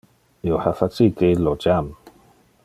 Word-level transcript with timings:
Io 0.51 0.61
ha 0.63 0.71
facite 0.79 1.29
illo 1.35 1.55
jam. 1.67 1.95